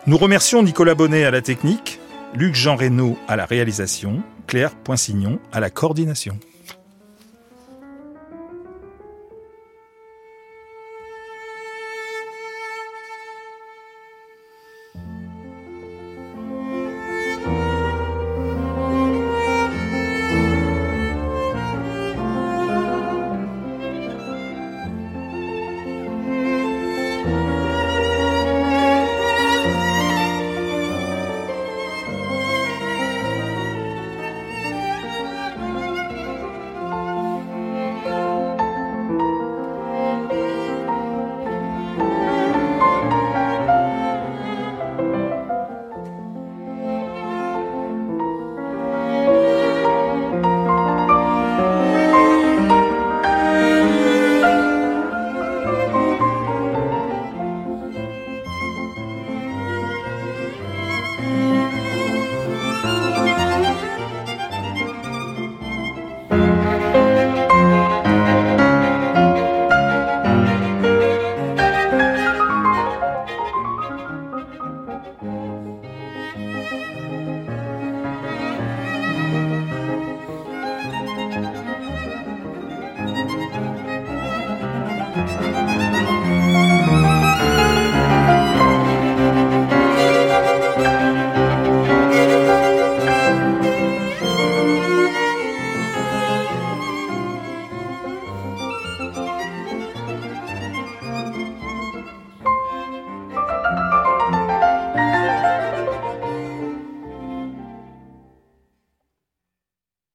Nous 0.06 0.18
remercions 0.18 0.62
Nicolas 0.62 0.94
Bonnet 0.94 1.24
à 1.24 1.32
la 1.32 1.42
technique, 1.42 2.00
Luc 2.36 2.54
Jean 2.54 2.76
Reynaud 2.76 3.18
à 3.28 3.36
la 3.36 3.46
réalisation, 3.46 4.22
Claire 4.46 4.76
Poinsignon 4.76 5.40
à 5.52 5.60
la 5.60 5.72
coordination. 5.72 6.38